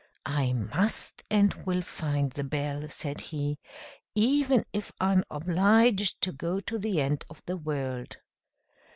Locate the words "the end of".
6.79-7.45